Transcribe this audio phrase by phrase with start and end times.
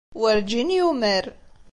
[0.19, 1.25] Werǧin yumar.